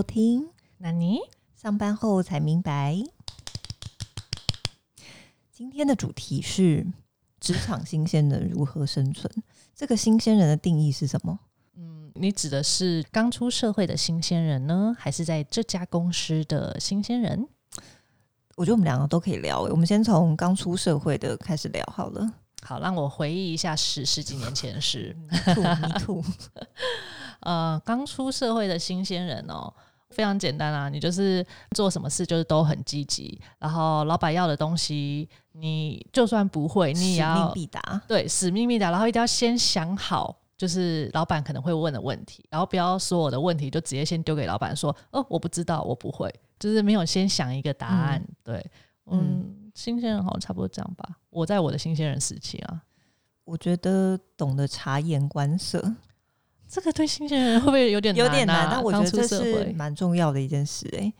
[0.00, 0.48] 收听。
[0.78, 1.18] 那你
[1.54, 2.96] 上班后才明白，
[5.52, 6.86] 今天的主题是
[7.38, 9.30] 职场新鲜人如何生存。
[9.76, 11.38] 这个新鲜人的定义是什么？
[11.76, 17.46] 嗯，你指的是刚出社会的新鲜人呢，还是在这家公司的新鲜人？
[18.56, 19.60] 我觉得我们两个都可以聊。
[19.64, 22.26] 我们先从刚出社会的开始聊好了。
[22.62, 25.14] 好，让我回忆一下十十几年前的事。
[27.40, 29.72] 呃，刚出社会的新鲜人哦，
[30.10, 38.02] 非常简单啊，你就是做什么事就是都很积极，然后老板要的东西，你就算不会，你也使命要必达。
[38.06, 40.36] 对使命必达，然后一定要先想好。
[40.60, 48.22] 就是老板可能会问的问题，然后不要所有的问题就直接先丢给老板说，哦，我不知道，我不会，就是没有先想一个答案。
[48.44, 48.62] 对，
[49.06, 51.16] 嗯，新鲜人好像差不多这样吧。
[51.30, 52.82] 我在我的新鲜人时期啊，
[53.46, 55.82] 我觉得懂得察言观色
[56.70, 58.68] 这个对新鲜人会不会有点有点难？
[58.70, 60.86] 但我觉得这是蛮重要的一件事。
[60.92, 61.12] 诶，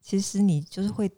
[0.00, 1.10] 其实你就是会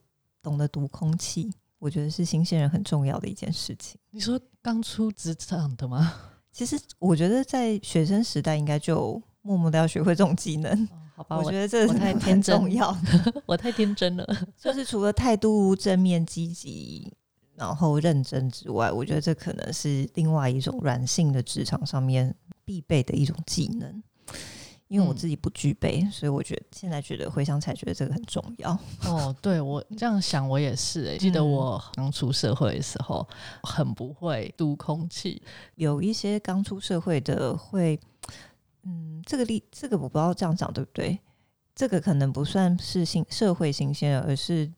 [0.42, 3.98] 懂得读空气，我觉得是新鲜人很重要的一件事情。
[4.11, 6.14] 你说刚出职场的吗？
[6.51, 10.73] 其实我觉得在学生时代应该就默默的要学会这种技能。
[10.84, 14.27] 哦好吧，我我觉得这我太是天真很重要的， 我太天真了。
[14.61, 17.11] 就是除了态度正面积极，
[17.56, 24.02] 然后认真之外，我觉得这可能是另外一种软性的职场上面必备的一种技能。
[24.88, 28.70] 因为我嗯自己不具备，所以我觉得现在觉得回想起来，觉得这个很重要。
[29.02, 31.18] 哦，对我这样想，我也是、欸。
[31.18, 33.27] 记得嗯我刚出社会的时候，
[33.64, 35.42] 很不会读空气。
[35.74, 37.98] 有一些刚出社会的会，
[38.84, 41.18] 嗯，这个例这个我不知道这样讲对不对？
[41.74, 44.72] 这个可能不算是新社会新鲜人，而是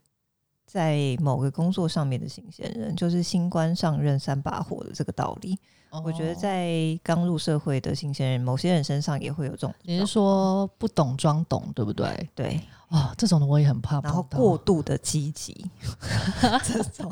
[0.68, 5.58] 在某个工作上面的新鲜人，就是新官上任三把火的这个道理。
[6.04, 12.28] 我觉得哦在刚入社会的新鲜人，某些人身上也会有这种，你是说不懂装懂，对不对？
[12.34, 13.98] 对，哦，这种的我也很怕。
[14.02, 15.64] 然后过度的积极，
[16.62, 17.10] 这种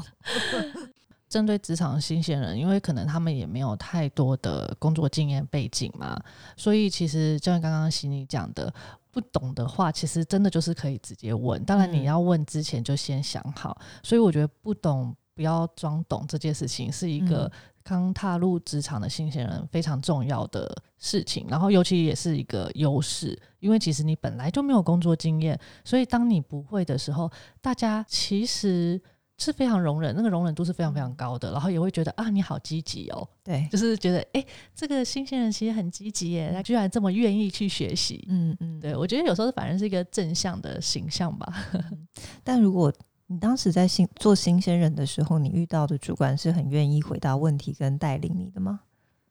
[1.27, 6.23] 针对职场的新鲜人，因为可能他们也没有太多的工作经验背景嘛，
[6.55, 8.73] 所以其实就像刚刚悉尼讲的，
[9.17, 11.65] 不懂的话，其实真的就是可以直接问。
[11.65, 13.79] 当然，嗯你要问之前就先想好。
[14.03, 27.31] 所以我觉得不懂不要装懂这件事情是一个嗯刚踏入职场的新鲜人非常重要的事情，然后尤其也是一个优势，因为其实你本来就没有工作经验，所以当你不会的时候，
[27.63, 29.01] 大家其实
[29.39, 38.27] 是非常容忍，那个容忍度是非常非常高的，然后也会觉得啊，你好积极哦，对，就是觉得诶，这个新鲜人其实很积极耶，他居然这么愿意去学习。
[38.29, 41.53] 嗯嗯，对，我觉得有时候反而是一个正向的形象吧。
[42.43, 42.93] 但如果
[43.27, 48.81] 你当时在新做新鲜人的时候，你遇到的主管是很愿意回答问题跟带领你的吗？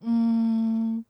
[0.01, 1.03] 嗯，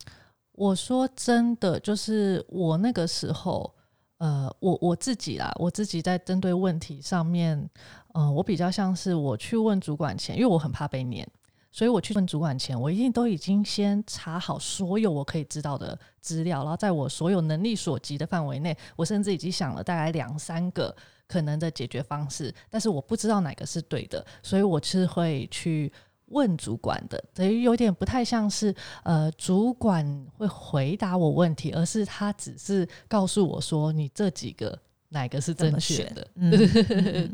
[0.54, 3.75] 我说真的，就是我那个时候，
[4.18, 7.70] 呃，我我自己啦，我自己在针对问题上面，
[8.14, 11.28] 呃，我比较像是我去问主管前，因为我很怕被念，
[11.72, 20.96] 所以我去问主管前，我一定都已经先查好所有我可以知道的资料，然后在我所有能力所及的范围内，我甚至已经想了大概两三个
[21.28, 25.92] 可能的解决方式，但是我不知道哪个是对的，所以我是会去
[26.28, 30.06] 问主管的，等于有点不太像是呃主管
[30.36, 34.78] 会回答我问题，而是他只是告诉我说你这几个
[35.10, 36.28] 哪个是正确选的。
[36.36, 36.50] 嗯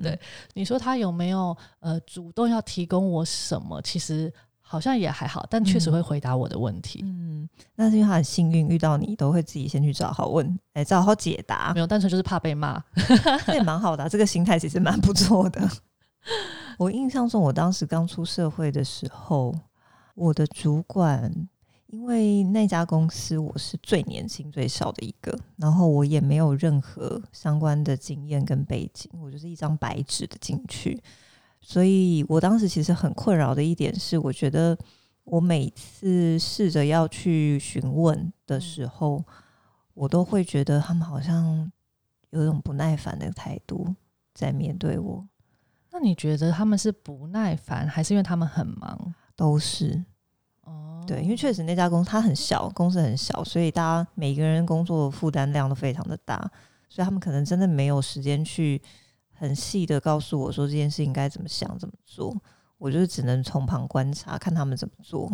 [0.01, 0.19] 对
[0.53, 3.81] 你说他有没有呃主动要提供我什么？
[3.81, 7.01] 其实好像也还好，但确实嗯会回答我的问题。
[7.03, 12.81] 嗯，那是因为他很幸运遇到你，都会自己先去找好问，哎、找好解答没，有，单纯就是怕被骂。
[13.47, 15.61] 这也蛮好的啊、这个心态其实蛮不错的。
[16.81, 19.53] 我印象中，我当时刚出社会的时候，
[20.15, 21.31] 我的主管，
[21.85, 30.99] 因为那家公司我是最年轻最少的一个，然后我也没有任何相关的经验跟背景，我就是一张白纸的进去，
[31.61, 34.75] 所以我当时其实很困扰的一点是，我觉得
[35.23, 39.23] 我每次试着要去询问的时候，
[39.93, 41.71] 我都会觉得他们好像
[42.31, 43.95] 有一种不耐烦的态度
[44.33, 45.27] 在面对我，
[45.91, 49.13] 那你觉得他们是不耐烦，还是因为他们很忙？
[49.35, 50.03] 都是
[50.61, 56.37] 哦，对，因为确实那家公司它很小，公司很小，所以大家每个人工作负担量都非常的大，
[56.87, 58.81] 所以他们可能真的没有时间去
[59.31, 62.35] 很细的告诉我说这件事情该怎么想、怎么做。
[62.77, 65.31] 我就是只能从旁观察，看他们怎么做，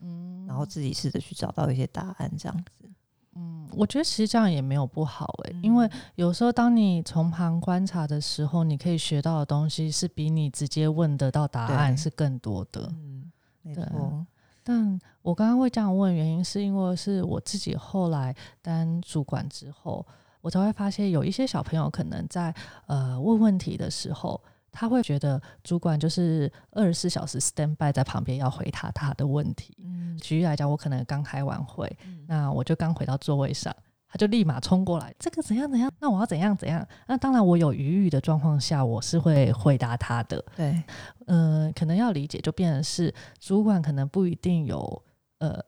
[0.00, 2.90] 嗯然后自己试着去找到一些答案，这样子。
[3.40, 12.82] 嗯，我觉得其实这样也没有不好诶、嗯因为有时候当你从旁观察的时候，你可以学到的东西是比你直接问得到答案是更多的。
[12.92, 13.30] 嗯，
[13.62, 14.26] 没错。
[14.62, 20.06] 但我刚刚会这样问，原因是因为是我自己后来当主管之后，
[20.42, 22.54] 我才会发现有一些小朋友可能在
[22.86, 24.40] 呃问问题的时候，
[24.72, 29.76] 他会觉得主管就是二十四小时 stand by 在旁边要回答他的问题。
[29.84, 33.74] 嗯举例来讲，我可能刚开完会，嗯那我就刚回到座位上，
[34.06, 36.86] 他就立马冲过来，这个怎样怎样，那我要怎样怎样。
[37.06, 40.44] 那当然，我有余裕的状况下，我是会回答他的。
[40.56, 40.82] 对，
[41.26, 45.02] 嗯，可能要理解，就变成是主管可能不一定有
[45.38, 45.58] 呃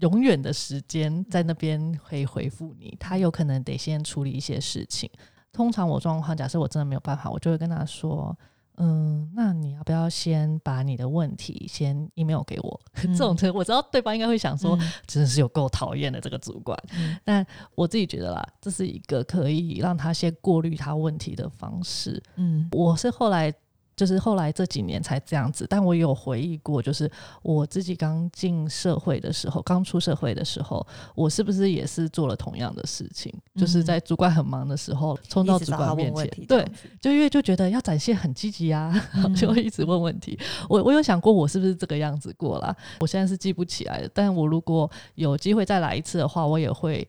[0.00, 5.08] 永远的时间在那边可以回复你，他有可能得先处理一些事情。
[5.54, 8.36] 通常我状况，假设我真的没有办法，我就会跟他说。
[8.76, 12.80] 嗯，那你要不要先把你的问题先 email 给我？
[13.16, 16.76] 这种我知道对方应该会想说，嗯真的是有够讨厌的这个主管。
[16.98, 17.46] 嗯但
[17.76, 22.20] 我自己觉得啦，这是一个可以让他先过滤他问题的方式。
[22.34, 23.54] 嗯我是后来
[23.96, 27.10] 就是后来这几年才这样子，但我有回忆过，就是
[27.42, 33.32] 我自己刚进社会的时候，刚出社会的时候，我是不是也是做了同样的事情？
[33.56, 36.66] 就是在主管很忙的时候，冲到主管面前对
[37.00, 40.38] 就因为就觉得要展现很积极啊， 嗯就会一直问问题。
[40.68, 44.10] 我我有想过我是不是这个样子过啦，我现在是记不起来的。
[44.12, 47.06] 但我如果有机会再来一次的话，我也会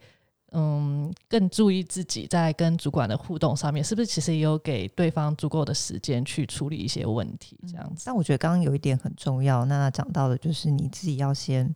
[0.51, 8.03] 嗯更注意自己在跟主管的互动上面，是不是其实也有给对方足够的时间去处理一些问题，这样子。
[8.05, 11.75] 但我觉得刚刚有一点很重要，娜娜讲到的就是你自己要先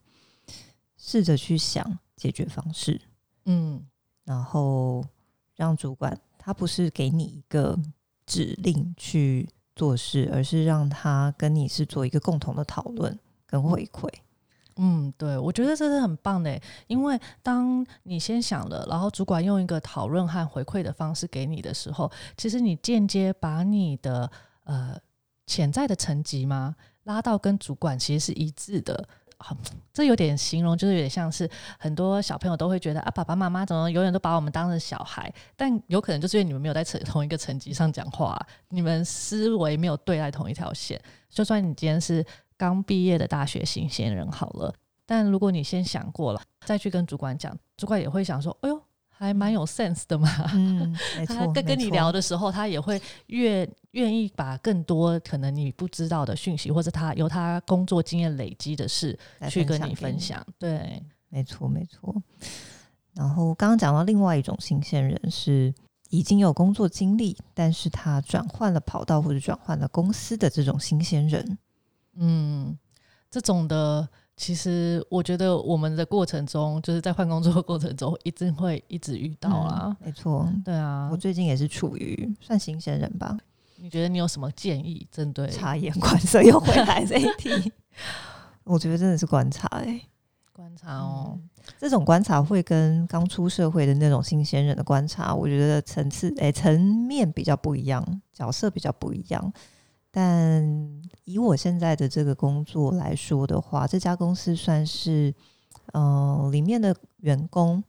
[0.96, 3.00] 试着去想解决方式，
[3.44, 3.84] 嗯
[4.24, 5.04] 然后
[5.56, 7.78] 让主管他不是给你一个
[8.24, 14.08] 指令去做事，而是让他跟你是做一个共同的讨论跟回馈。
[14.08, 14.29] 嗯，
[14.82, 24.30] 嗯对，我觉得这是很棒的，因为当你先想了，然后主管用一个讨论和回馈的方式给你的时候，其实你间接把你的
[24.64, 24.96] 呃
[25.46, 29.06] 潜在的层级嘛拉到跟主管其实是一致的。
[29.42, 29.56] 好，
[29.92, 31.48] 这有点形容，就是有点像是
[31.78, 35.32] 很多小朋友都会觉得啊，爸爸妈妈怎么永远都把我们当成小孩？
[35.56, 38.38] 但有可能就是因为你们没有在层同一个层级上讲话，
[38.68, 41.00] 你们思维没有对在同一条线。
[41.30, 42.24] 就算你今天是
[42.60, 44.74] 刚毕业的大学新鲜人好了，
[45.06, 48.78] 但如果你先想过了，再去跟主管讲，主管也会想说：“哎呦，
[49.08, 60.46] 还蛮有 sense 的嘛。”嗯，没 他错，跟跟你聊的时候，他也会越愿意把更多可能你不知道的讯息，或者他由他工作经验累积的事来去跟你分享。
[60.58, 62.14] 对，没错，没错。
[63.14, 65.72] 然后刚刚讲到另外一种新鲜人是
[66.10, 71.56] 已经有工作经历，但是他转换了跑道或者转换了公司的这种新鲜人。
[72.16, 72.76] 嗯，
[73.30, 79.96] 这种的，其实我觉得我们的过程中，就是在换工作的过程中，一定会一直遇到啊。
[80.00, 83.38] 嗯没错，对啊我，最近也是处于算新鲜人吧，
[83.76, 87.72] 你觉得你有什么建议针对察言观色又回来这一题，
[88.64, 90.00] 我觉得真的是观察哎、
[90.52, 91.38] 观察哦？
[91.78, 99.52] 这种观察会跟刚出社会的那种新鲜人的观察，我觉得层次哎层、面比较不一样，角色比较不一样。
[100.10, 100.62] 但
[101.24, 105.32] 以我现在的这个工作来说的话，这家公司算是
[105.92, 107.82] 呃里面的员工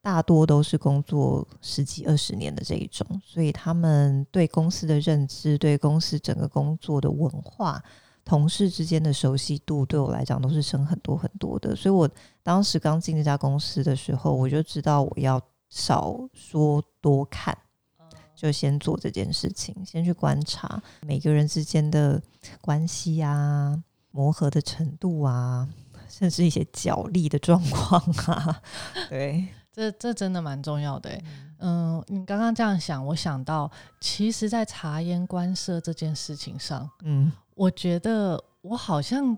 [0.00, 7.82] 大多都是工作十几二十年的这一种，所以他们对公司的认知、对公司整个工作的文化、
[8.24, 11.74] 同事之间的熟悉度，对我来讲都是升很多很多的。
[11.74, 12.08] 所以我
[12.44, 17.56] 当时刚进这家公司的时候，我就知道我要少说多看，
[18.36, 22.22] 就先做这件事情，先去观察每个人之间的
[22.60, 25.66] 关系啊、磨合的程度啊，
[26.08, 28.62] 甚至一些角力的状况啊。
[29.08, 31.24] 对，这这真的蛮重要的欸。
[31.58, 39.34] 嗯，你刚刚这样想，我想到，其实，在察言观色这件事情上，嗯我觉得我好像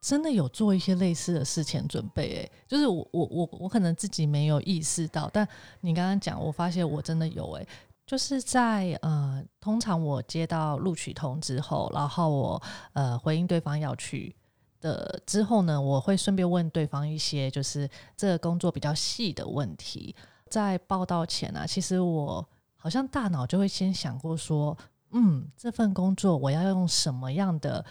[0.00, 5.46] 真的有做一些类似的事前准备，诶，就是我我我我可能自己没有意识到，但
[5.80, 7.68] 你刚刚讲，我发现我真的有，诶，
[8.12, 14.36] 就是在呃，通常我接到录取通知后，然后我呃回应对方要去
[14.82, 20.14] 的之后呢，我会顺便问对方一些就是这个工作比较细的问题。
[20.50, 24.76] 在报道前啊，其实我好像大脑就会先想过说，
[25.12, 27.82] 嗯，这份工作我要用什么样的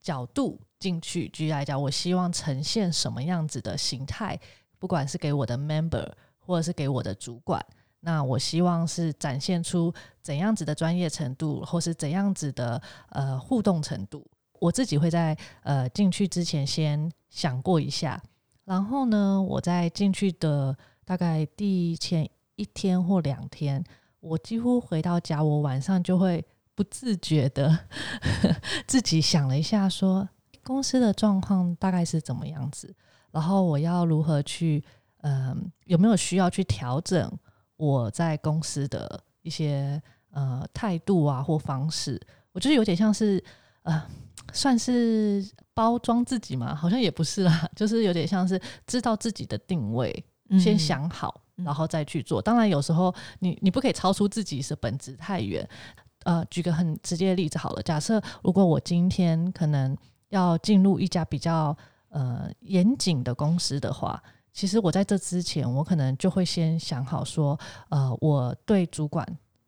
[0.00, 1.28] 角度进去？
[1.28, 4.40] 举例来讲，我希望呈现什么样子的形态，
[4.78, 7.62] 不管是给我的 member 或者是给我的主管，
[8.00, 14.24] 那我希望是展现出怎样子的专业程度，或是怎样子的呃互动程度。
[14.58, 18.22] 我自己会在呃进去之前先想过一下，
[18.64, 23.84] 然后呢，我在进去的大概第前一天或两天，
[24.20, 26.42] 我几乎回到家，我晚上就会
[26.74, 27.78] 不自觉的
[28.88, 30.26] 自己想了一下说
[30.64, 32.94] 公司的状况大概是怎么样子，
[33.30, 34.82] 然后我要如何去，
[35.18, 37.30] 嗯、有没有需要去调整
[37.76, 42.20] 我在公司的一些呃态度啊或方式，
[42.52, 43.42] 我觉得有点像是
[43.82, 44.02] 呃，
[44.52, 50.24] 算是包装自己嘛，好像也不是啦， 就是有点像是知道自己的定位，
[50.58, 52.40] 先想好，然后再去做。
[52.40, 55.68] 当然，有时候你你不可以超出自己是本质太远。
[56.24, 59.96] 呃，举个很直接的例子好了，假设如果我今天可能
[60.30, 61.76] 要进入一家比较
[62.08, 64.20] 呃严谨的公司的话，
[64.56, 67.60] 其实我在这之前，我可能就会先想好说，
[67.90, 69.22] 呃，我对主管。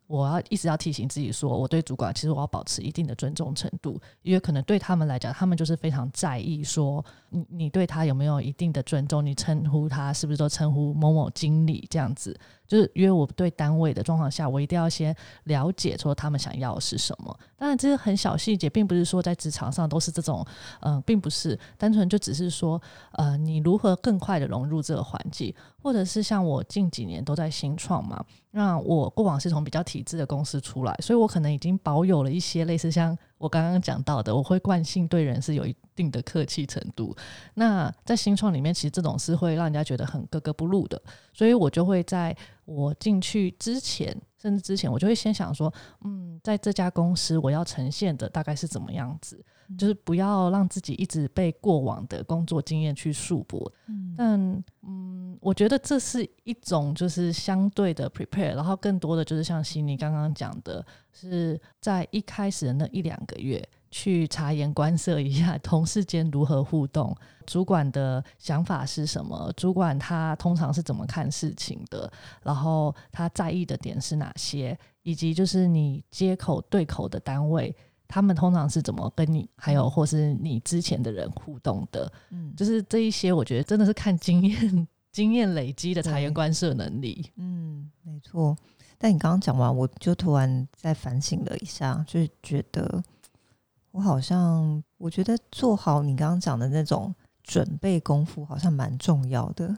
[0.07, 12.35] 我要一直要提醒自己说，我对主管其实我要保持一定的尊重程度，因为可能对他们来讲，他们就是非常在意说你你对他有没有一定的尊重，你称呼他是不是都称呼某某经理这样子，
[12.69, 15.13] 就是因为我对单位的状况下，我一定要先
[15.45, 17.37] 了解说他们想要的是什么。
[17.57, 20.45] 当然这些很小细节，并不是说在职场上都是这种，
[20.81, 22.79] 嗯，并不是单纯就只是说，
[23.13, 28.23] 呃，你如何更快的融入这个环境，或者是像我近几年都在新创嘛。
[28.51, 37.15] 那我过往是从比较体制的公司出来，所以我可能已经保有了一些类似像我刚刚讲到的，我会惯性对人是有一定的客气程度。
[37.55, 41.01] 那在新创里面，其实这种是会让人家觉得很格格不入的，
[41.33, 44.15] 所以我就会在我进去之前。
[44.41, 45.71] 甚至之前，我就会先想说，
[46.05, 49.43] 嗯，在这家公司我要呈现的大概是怎么样子，
[49.77, 53.69] 就是不要让自己一直被过往的工作经验去束缚。
[53.87, 63.61] 嗯，但嗯，我觉得这是一种就是相对的 prepare，然后更多的就是像悉尼刚刚讲的，是在一开始的那一两个月。
[63.91, 67.15] 去察言观色一下 同事间如何互动，
[67.45, 69.51] 主管的想法是什么？
[69.57, 72.11] 主管他通常是怎么看事情的？
[72.43, 74.77] 然后他在意的点是哪些？
[75.03, 77.75] 以及就是你接口对口的单位，
[78.07, 82.11] 他们通常是怎么跟你，还有或是你之前的人互动的？
[82.29, 87.31] 嗯，就是这一些，我觉得真的是看经验、 经验累积的察言观色能力。
[87.37, 88.55] 嗯，没错。
[88.99, 93.01] 但你刚刚讲完，我就突然在反省了一下，就是觉得。
[93.91, 99.75] 我好像我觉得做好你刚刚讲的那种准备功夫，好像蛮重要的。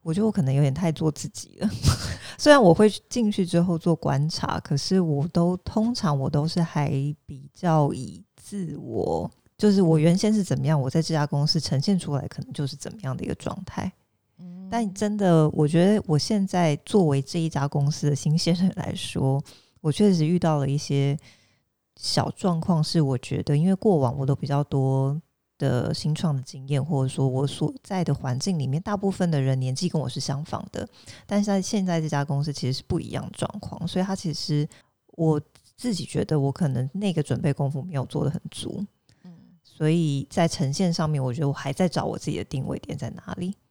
[0.00, 1.68] 我觉得我可能有点太做自己了。
[2.38, 6.90] 虽然我会进去之后做观察，可是我都通常我都是还
[7.26, 13.92] 比较以自我，就是我原先是怎么样，我在这家公司呈现出来可能就是怎么样的一个状态。
[14.70, 19.40] 但真的，我觉得我现在作为这一家公司的新鲜人来说，
[19.82, 21.16] 我确实遇到了一些。
[21.96, 25.20] 小状况是，我觉得，因为过往我都比较多
[25.58, 30.88] 的新创的经验，或者说我所在的环境里面，大部分的人年纪跟我是相仿的，
[31.26, 34.68] 但是在现在这家公司其实是不一样的状况，所以他其实
[35.08, 35.40] 我
[35.76, 38.84] 自己觉得我可能那个准备功夫没有做的很足，
[39.24, 39.32] 嗯，
[39.62, 43.61] 所以在呈现上面，我觉得我还在找我自己的定位点在哪里，嗯。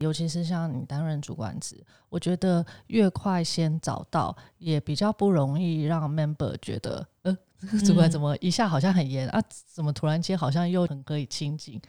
[0.00, 1.76] 尤其是像你担任主管职，
[2.08, 7.38] 我觉得越快先找到，也比较不容易让 member 觉得，呃，
[7.84, 11.80] 主管怎么一下好像很严啊，怎么突然间好像又很可以亲近。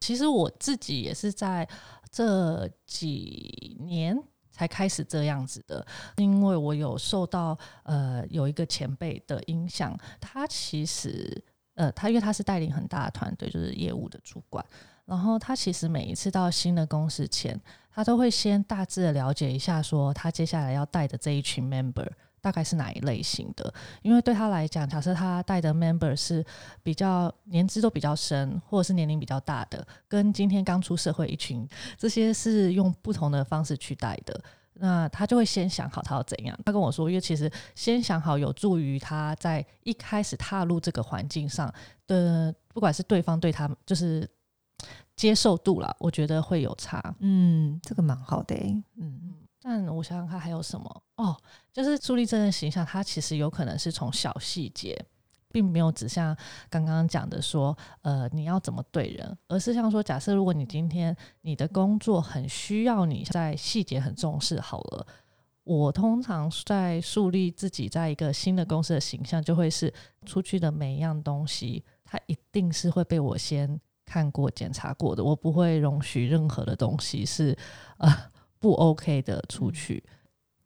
[0.00, 1.68] 其实我自己也是在
[2.10, 5.86] 这几年才开始这样子的，
[6.16, 11.40] 因为我有受到呃有一个前辈的影响，他其实
[11.74, 14.64] 呃他因为他是带领很大的团队，就是业务的主管。
[15.10, 17.60] 然后他其实每一次到新的公司前，
[17.92, 22.08] 他都会先大致的了解一下，说他接下来要带的这一群 member
[22.40, 23.74] 大概是哪一类型的。
[24.02, 26.46] 因为对他来讲，假设他带的 member 是
[26.84, 34.40] 比较年资都比较深，或者是年龄比较大的，跟今天刚出社会一群，这些是用不同的方式去带的。
[34.74, 36.56] 那他就会先想好他要怎样。
[36.64, 41.74] 他跟我说，因为其实先想好有助于他在一开始踏入这个环境上
[42.06, 44.24] 的，不管是对方对他就是。
[45.20, 47.14] 接受度了，我觉得会有差。
[47.18, 48.54] 嗯，这个蛮好的。
[48.56, 51.36] 嗯嗯，但我想想看还有什么哦，
[51.74, 54.98] 就是树立这个形象，它其实有可能是从小细节，
[55.52, 56.34] 并没有只像
[56.70, 65.06] 刚刚讲的说，呃，你要怎么对人，而是像说，假设如果你今天你的工作很需要你在细节很重视，好了，
[65.64, 69.92] 我通常在树立自己在一个新的公司的形象，就会是
[70.24, 73.78] 出去的每一样东西，它一定是会被我先。
[74.10, 77.56] 看过、检查过的，我不会容许任何的东西是
[77.98, 78.12] 呃
[78.58, 80.02] 不 OK 的出去。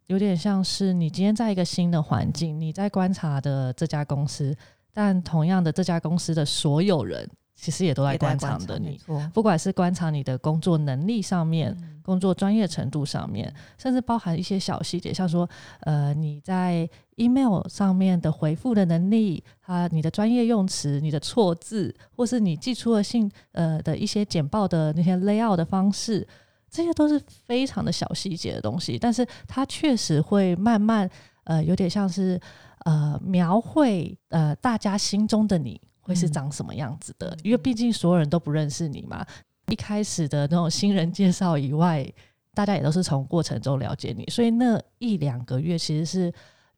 [0.06, 4.56] 有点像是你今天在一个新的环境，你在观察的这家公司，
[4.94, 7.28] 但同样的这家公司的所有人。
[7.64, 9.00] 其实也都在观察的你，
[9.32, 15.48] 不管是观察你的工作能力上面、工作专业程度上面，甚至包含一些小细节，像说，
[15.80, 26.28] 呃，你在 email 上面的回复的能力，啊，你的专业用词、你的错字，或是你寄出的信，呃的一些简报的那些 layout 的方式，
[26.70, 31.08] 这些都是非常的小细节的东西，但是它确实会慢慢
[31.44, 32.38] 呃，有点像是
[32.84, 39.26] 呃描绘呃大家心中的你会是长什么样子的，因为毕竟所有人都不认识你嘛。
[39.68, 42.06] 一开始的那种新人介绍以外，
[42.52, 46.32] 大家也都是从过程中了解你，所以那一两个月其实是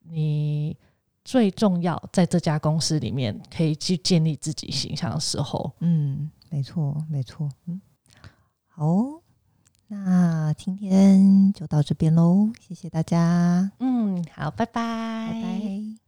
[0.04, 0.76] 你
[1.24, 5.72] 最重要在这家公司里面可以去建立自己形象的时候。
[5.80, 7.50] 嗯，没错，没错。
[7.66, 7.80] 嗯，
[8.68, 9.20] 好哦，
[9.88, 13.72] 那今天就到这边喽，谢谢大家。
[13.80, 16.05] 嗯，好，拜拜，拜拜。